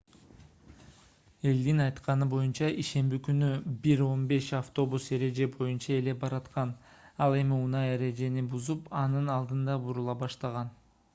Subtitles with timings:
[1.49, 3.49] элдин айтканы боюнча ишемби күнү
[3.89, 6.71] 01:15 автобус эреже боюнча эле бараткан
[7.27, 10.73] ал эми унаа эрежени бузуп анын алдында бурула баштаган